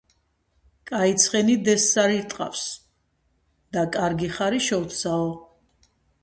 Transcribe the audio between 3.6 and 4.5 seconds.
და კაი